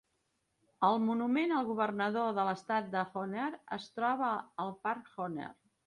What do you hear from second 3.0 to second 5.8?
Horner es troba al Parc Horner.